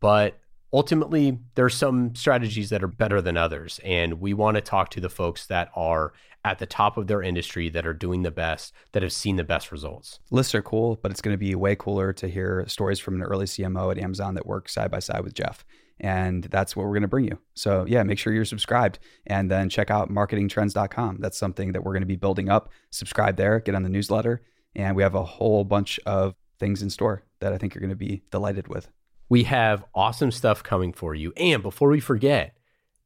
But 0.00 0.38
ultimately, 0.72 1.38
there's 1.54 1.74
some 1.74 2.14
strategies 2.14 2.70
that 2.70 2.82
are 2.82 2.88
better 2.88 3.20
than 3.20 3.36
others, 3.36 3.80
and 3.84 4.20
we 4.20 4.34
want 4.34 4.56
to 4.56 4.60
talk 4.60 4.90
to 4.90 5.00
the 5.00 5.10
folks 5.10 5.46
that 5.46 5.70
are 5.74 6.12
at 6.44 6.58
the 6.58 6.66
top 6.66 6.96
of 6.96 7.06
their 7.06 7.22
industry 7.22 7.68
that 7.68 7.86
are 7.86 7.92
doing 7.92 8.22
the 8.22 8.30
best, 8.30 8.72
that 8.92 9.02
have 9.02 9.12
seen 9.12 9.36
the 9.36 9.44
best 9.44 9.70
results. 9.70 10.20
Lists 10.30 10.54
are 10.54 10.62
cool, 10.62 10.98
but 11.02 11.10
it's 11.10 11.20
going 11.20 11.34
to 11.34 11.38
be 11.38 11.54
way 11.54 11.76
cooler 11.76 12.12
to 12.14 12.28
hear 12.28 12.64
stories 12.66 12.98
from 12.98 13.14
an 13.16 13.22
early 13.22 13.44
CMO 13.44 13.90
at 13.90 13.98
Amazon 13.98 14.34
that 14.34 14.46
works 14.46 14.72
side 14.72 14.90
by 14.90 15.00
side 15.00 15.22
with 15.22 15.34
Jeff 15.34 15.64
and 16.00 16.44
that's 16.44 16.74
what 16.74 16.84
we're 16.84 16.94
going 16.94 17.02
to 17.02 17.08
bring 17.08 17.26
you. 17.26 17.38
So, 17.54 17.84
yeah, 17.86 18.02
make 18.02 18.18
sure 18.18 18.32
you're 18.32 18.44
subscribed 18.44 18.98
and 19.26 19.50
then 19.50 19.68
check 19.68 19.90
out 19.90 20.10
marketingtrends.com. 20.10 21.18
That's 21.20 21.38
something 21.38 21.72
that 21.72 21.84
we're 21.84 21.92
going 21.92 22.02
to 22.02 22.06
be 22.06 22.16
building 22.16 22.48
up. 22.48 22.70
Subscribe 22.90 23.36
there, 23.36 23.60
get 23.60 23.74
on 23.74 23.82
the 23.82 23.88
newsletter, 23.88 24.42
and 24.74 24.96
we 24.96 25.02
have 25.02 25.14
a 25.14 25.22
whole 25.22 25.64
bunch 25.64 26.00
of 26.06 26.34
things 26.58 26.82
in 26.82 26.90
store 26.90 27.24
that 27.40 27.52
I 27.52 27.58
think 27.58 27.74
you're 27.74 27.80
going 27.80 27.90
to 27.90 27.96
be 27.96 28.22
delighted 28.30 28.68
with. 28.68 28.88
We 29.30 29.44
have 29.44 29.84
awesome 29.94 30.30
stuff 30.30 30.62
coming 30.62 30.92
for 30.92 31.14
you. 31.14 31.32
And 31.38 31.62
before 31.62 31.88
we 31.88 32.00
forget, 32.00 32.56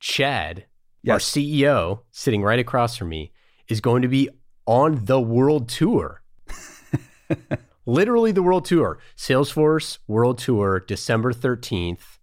Chad, 0.01 0.67
yes. 1.03 1.13
our 1.13 1.19
CEO, 1.21 2.01
sitting 2.11 2.43
right 2.43 2.59
across 2.59 2.97
from 2.97 3.11
me, 3.11 3.33
is 3.69 3.81
going 3.81 4.03
to 4.03 4.09
be 4.09 4.29
on 4.67 5.05
the 5.05 5.21
world 5.21 5.69
tour. 5.69 6.23
Literally 7.87 8.33
the 8.33 8.43
world 8.43 8.65
tour. 8.65 8.99
Salesforce 9.17 9.99
World 10.09 10.39
Tour, 10.39 10.81
December 10.81 11.33
13th 11.33 12.19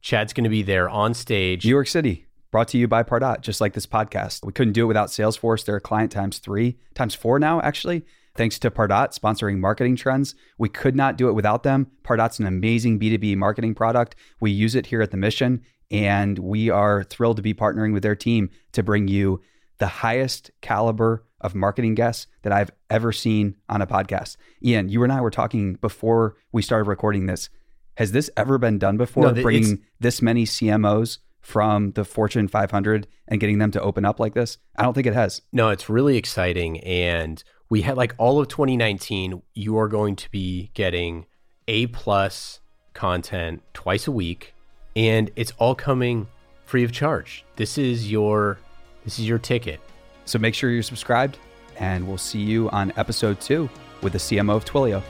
Chad's 0.00 0.32
going 0.32 0.44
to 0.44 0.50
be 0.50 0.62
there 0.62 0.88
on 0.88 1.14
stage. 1.14 1.64
New 1.64 1.70
York 1.70 1.88
City, 1.88 2.26
brought 2.50 2.68
to 2.68 2.78
you 2.78 2.88
by 2.88 3.02
Pardot, 3.02 3.40
just 3.40 3.60
like 3.60 3.74
this 3.74 3.86
podcast. 3.86 4.44
We 4.44 4.52
couldn't 4.52 4.72
do 4.72 4.84
it 4.84 4.86
without 4.86 5.08
Salesforce. 5.08 5.64
They're 5.64 5.76
a 5.76 5.80
client 5.80 6.12
times 6.12 6.38
three, 6.38 6.78
times 6.94 7.14
four 7.14 7.38
now, 7.38 7.60
actually. 7.60 8.04
Thanks 8.38 8.60
to 8.60 8.70
Pardot 8.70 9.18
sponsoring 9.18 9.58
marketing 9.58 9.96
trends. 9.96 10.36
We 10.58 10.68
could 10.68 10.94
not 10.94 11.16
do 11.16 11.28
it 11.28 11.32
without 11.32 11.64
them. 11.64 11.90
Pardot's 12.04 12.38
an 12.38 12.46
amazing 12.46 13.00
B2B 13.00 13.36
marketing 13.36 13.74
product. 13.74 14.14
We 14.40 14.52
use 14.52 14.76
it 14.76 14.86
here 14.86 15.02
at 15.02 15.10
the 15.10 15.16
mission, 15.16 15.62
and 15.90 16.38
we 16.38 16.70
are 16.70 17.02
thrilled 17.02 17.38
to 17.38 17.42
be 17.42 17.52
partnering 17.52 17.92
with 17.92 18.04
their 18.04 18.14
team 18.14 18.50
to 18.74 18.84
bring 18.84 19.08
you 19.08 19.42
the 19.78 19.88
highest 19.88 20.52
caliber 20.60 21.26
of 21.40 21.56
marketing 21.56 21.96
guests 21.96 22.28
that 22.42 22.52
I've 22.52 22.70
ever 22.88 23.10
seen 23.10 23.56
on 23.68 23.82
a 23.82 23.88
podcast. 23.88 24.36
Ian, 24.64 24.88
you 24.88 25.02
and 25.02 25.12
I 25.12 25.20
were 25.20 25.32
talking 25.32 25.74
before 25.74 26.36
we 26.52 26.62
started 26.62 26.88
recording 26.88 27.26
this. 27.26 27.50
Has 27.96 28.12
this 28.12 28.30
ever 28.36 28.56
been 28.56 28.78
done 28.78 28.96
before? 28.96 29.24
No, 29.24 29.32
the, 29.32 29.42
bringing 29.42 29.82
this 29.98 30.22
many 30.22 30.44
CMOs 30.44 31.18
from 31.40 31.92
the 31.92 32.04
Fortune 32.04 32.46
500 32.46 33.08
and 33.26 33.40
getting 33.40 33.58
them 33.58 33.72
to 33.72 33.80
open 33.80 34.04
up 34.04 34.20
like 34.20 34.34
this? 34.34 34.58
I 34.76 34.84
don't 34.84 34.94
think 34.94 35.06
it 35.08 35.14
has. 35.14 35.42
No, 35.52 35.70
it's 35.70 35.88
really 35.88 36.16
exciting. 36.16 36.78
And 36.80 37.42
we 37.70 37.82
had 37.82 37.96
like 37.96 38.14
all 38.18 38.40
of 38.40 38.48
2019, 38.48 39.42
you 39.54 39.78
are 39.78 39.88
going 39.88 40.16
to 40.16 40.30
be 40.30 40.70
getting 40.74 41.26
A 41.66 41.86
plus 41.88 42.60
content 42.94 43.62
twice 43.74 44.06
a 44.06 44.12
week, 44.12 44.54
and 44.96 45.30
it's 45.36 45.52
all 45.58 45.74
coming 45.74 46.28
free 46.64 46.82
of 46.84 46.92
charge. 46.92 47.44
This 47.56 47.76
is 47.76 48.10
your 48.10 48.58
this 49.04 49.18
is 49.18 49.28
your 49.28 49.38
ticket. 49.38 49.80
So 50.24 50.38
make 50.38 50.54
sure 50.54 50.70
you're 50.70 50.82
subscribed, 50.82 51.38
and 51.78 52.06
we'll 52.06 52.18
see 52.18 52.40
you 52.40 52.70
on 52.70 52.92
episode 52.96 53.40
two 53.40 53.68
with 54.02 54.14
the 54.14 54.18
CMO 54.18 54.56
of 54.56 54.64
Twilio. 54.64 55.02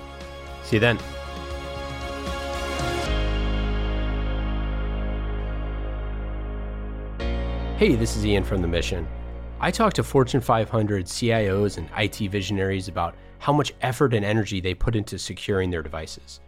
See 0.64 0.76
you 0.76 0.80
then. 0.80 0.98
Hey, 7.76 7.94
this 7.94 8.16
is 8.16 8.26
Ian 8.26 8.42
from 8.42 8.60
The 8.60 8.66
Mission. 8.66 9.06
I 9.60 9.72
talk 9.72 9.92
to 9.94 10.04
Fortune 10.04 10.40
500 10.40 11.06
CIOs 11.06 11.78
and 11.78 11.90
IT 11.96 12.30
visionaries 12.30 12.86
about 12.86 13.16
how 13.40 13.52
much 13.52 13.74
effort 13.80 14.14
and 14.14 14.24
energy 14.24 14.60
they 14.60 14.72
put 14.72 14.94
into 14.94 15.18
securing 15.18 15.68
their 15.68 15.82
devices. 15.82 16.38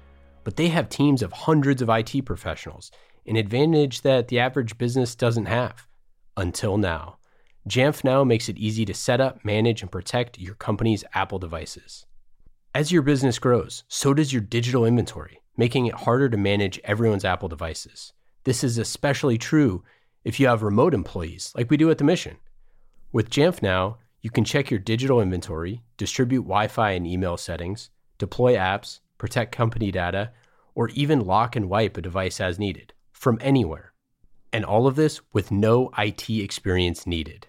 But 0.44 0.54
they 0.54 0.68
have 0.68 0.88
teams 0.88 1.20
of 1.20 1.32
hundreds 1.32 1.82
of 1.82 1.88
IT 1.88 2.24
professionals, 2.24 2.92
an 3.26 3.34
advantage 3.34 4.02
that 4.02 4.28
the 4.28 4.38
average 4.38 4.78
business 4.78 5.16
doesn't 5.16 5.46
have. 5.46 5.88
Until 6.36 6.78
now. 6.78 7.18
Jamf 7.68 8.04
Now 8.04 8.22
makes 8.22 8.48
it 8.48 8.56
easy 8.56 8.84
to 8.84 8.94
set 8.94 9.20
up, 9.20 9.44
manage, 9.44 9.82
and 9.82 9.90
protect 9.90 10.38
your 10.38 10.54
company's 10.54 11.04
Apple 11.12 11.40
devices. 11.40 12.06
As 12.76 12.92
your 12.92 13.02
business 13.02 13.40
grows, 13.40 13.82
so 13.88 14.14
does 14.14 14.32
your 14.32 14.42
digital 14.42 14.84
inventory, 14.86 15.40
making 15.56 15.86
it 15.86 15.94
harder 15.94 16.28
to 16.28 16.36
manage 16.36 16.80
everyone's 16.84 17.24
Apple 17.24 17.48
devices. 17.48 18.12
This 18.44 18.62
is 18.62 18.78
especially 18.78 19.36
true 19.36 19.82
if 20.22 20.38
you 20.38 20.46
have 20.46 20.62
remote 20.62 20.94
employees, 20.94 21.52
like 21.56 21.70
we 21.70 21.76
do 21.76 21.90
at 21.90 21.98
the 21.98 22.04
mission. 22.04 22.36
With 23.12 23.28
Jamf 23.28 23.60
Now, 23.60 23.98
you 24.20 24.30
can 24.30 24.44
check 24.44 24.70
your 24.70 24.78
digital 24.78 25.20
inventory, 25.20 25.82
distribute 25.96 26.42
Wi 26.42 26.68
Fi 26.68 26.92
and 26.92 27.04
email 27.04 27.36
settings, 27.36 27.90
deploy 28.18 28.54
apps, 28.54 29.00
protect 29.18 29.50
company 29.50 29.90
data, 29.90 30.30
or 30.76 30.90
even 30.90 31.26
lock 31.26 31.56
and 31.56 31.68
wipe 31.68 31.96
a 31.96 32.02
device 32.02 32.40
as 32.40 32.56
needed 32.56 32.92
from 33.10 33.38
anywhere. 33.40 33.94
And 34.52 34.64
all 34.64 34.86
of 34.86 34.94
this 34.94 35.20
with 35.32 35.50
no 35.50 35.90
IT 35.98 36.30
experience 36.30 37.04
needed. 37.04 37.48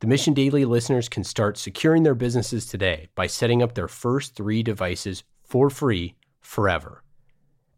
The 0.00 0.08
Mission 0.08 0.34
Daily 0.34 0.64
listeners 0.64 1.08
can 1.08 1.22
start 1.22 1.58
securing 1.58 2.02
their 2.02 2.16
businesses 2.16 2.66
today 2.66 3.08
by 3.14 3.28
setting 3.28 3.62
up 3.62 3.74
their 3.74 3.88
first 3.88 4.34
three 4.34 4.64
devices 4.64 5.22
for 5.44 5.70
free 5.70 6.16
forever. 6.40 7.04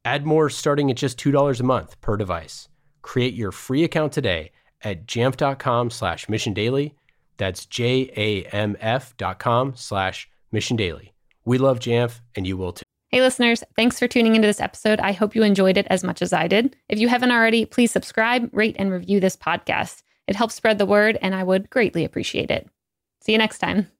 Add 0.07 0.25
more 0.25 0.49
starting 0.49 0.91
at 0.91 0.97
just 0.97 1.19
$2 1.19 1.61
a 1.61 1.65
month 1.65 2.01
per 2.01 2.17
device. 2.17 2.69
Create 3.03 3.35
your 3.35 3.53
free 3.53 3.85
account 3.85 4.15
today 4.15 4.53
at 4.83 5.07
jamf.com 5.07 5.91
slash 5.91 6.27
mission 6.27 6.55
daily. 6.55 6.95
That's 7.41 7.65
J-A-M-F 7.65 9.17
dot 9.17 9.39
com 9.39 9.73
slash 9.75 10.29
mission 10.53 10.77
daily. 10.77 11.15
We 11.47 11.57
love 11.57 11.81
Jamf 11.81 12.21
and 12.37 12.47
you 12.47 12.59
will 12.59 12.75
too. 12.75 12.83
Hey 13.09 13.23
listeners, 13.23 13.65
thanks 13.77 13.99
for 13.99 14.07
tuning 14.07 14.37
into 14.37 14.47
this 14.47 14.61
episode. 14.61 15.01
I 15.01 15.13
hope 15.13 15.35
you 15.35 15.43
enjoyed 15.43 15.79
it 15.79 15.87
as 15.89 16.05
much 16.05 16.21
as 16.21 16.35
I 16.35 16.47
did. 16.49 16.77
If 16.91 16.99
you 16.99 17.09
haven't 17.09 17.33
already, 17.33 17.65
please 17.65 17.91
subscribe, 17.91 18.51
rate, 18.53 18.77
and 18.79 18.93
review 18.93 19.21
this 19.21 19.37
podcast. 19.37 20.03
It 20.27 20.37
helps 20.37 20.55
spread 20.55 20.77
the 20.77 20.85
word 20.85 21.19
and 21.23 21.35
I 21.35 21.43
would 21.43 21.71
greatly 21.71 22.05
appreciate 22.05 22.51
it. 22.51 22.69
See 23.23 23.33
you 23.33 23.39
next 23.39 23.59
time. 23.59 23.91